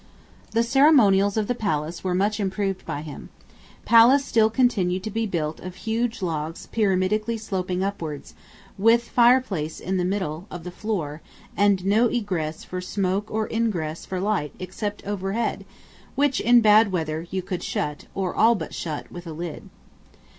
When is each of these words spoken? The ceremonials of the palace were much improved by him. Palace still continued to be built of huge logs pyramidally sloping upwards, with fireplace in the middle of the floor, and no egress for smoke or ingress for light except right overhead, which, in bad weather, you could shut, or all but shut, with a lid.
The 0.53 0.63
ceremonials 0.63 1.37
of 1.37 1.45
the 1.47 1.53
palace 1.53 2.03
were 2.03 2.15
much 2.15 2.39
improved 2.39 2.87
by 2.87 3.03
him. 3.03 3.29
Palace 3.85 4.25
still 4.25 4.49
continued 4.49 5.03
to 5.03 5.11
be 5.11 5.27
built 5.27 5.59
of 5.59 5.75
huge 5.75 6.23
logs 6.23 6.65
pyramidally 6.73 7.37
sloping 7.39 7.83
upwards, 7.83 8.33
with 8.79 9.03
fireplace 9.09 9.79
in 9.79 9.97
the 9.97 10.03
middle 10.03 10.47
of 10.49 10.63
the 10.63 10.71
floor, 10.71 11.21
and 11.55 11.85
no 11.85 12.07
egress 12.07 12.63
for 12.63 12.81
smoke 12.81 13.29
or 13.29 13.47
ingress 13.53 14.03
for 14.03 14.19
light 14.19 14.53
except 14.57 15.03
right 15.03 15.11
overhead, 15.11 15.65
which, 16.15 16.39
in 16.41 16.61
bad 16.61 16.91
weather, 16.91 17.27
you 17.29 17.43
could 17.43 17.61
shut, 17.61 18.05
or 18.15 18.33
all 18.33 18.55
but 18.55 18.73
shut, 18.73 19.11
with 19.11 19.27
a 19.27 19.33
lid. 19.33 19.69